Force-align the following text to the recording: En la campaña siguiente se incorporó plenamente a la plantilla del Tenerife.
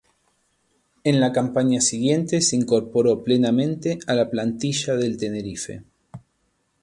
En 1.03 1.19
la 1.19 1.31
campaña 1.31 1.79
siguiente 1.79 2.41
se 2.41 2.55
incorporó 2.55 3.23
plenamente 3.23 3.99
a 4.07 4.15
la 4.15 4.31
plantilla 4.31 4.95
del 4.95 5.15
Tenerife. 5.15 5.83